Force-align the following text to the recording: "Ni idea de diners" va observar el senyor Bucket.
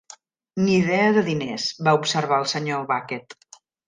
"Ni 0.61 0.71
idea 0.77 1.11
de 1.17 1.23
diners" 1.27 1.65
va 1.87 1.93
observar 1.97 2.39
el 2.45 2.47
senyor 2.53 2.89
Bucket. 2.93 3.37